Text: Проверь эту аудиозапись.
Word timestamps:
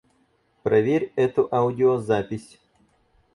Проверь 0.63 1.13
эту 1.15 1.47
аудиозапись. 1.51 2.59